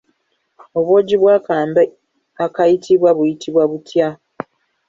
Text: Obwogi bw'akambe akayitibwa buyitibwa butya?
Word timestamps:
Obwogi 0.77 1.15
bw'akambe 1.21 1.83
akayitibwa 2.45 3.09
buyitibwa 3.17 3.63
butya? 3.71 4.07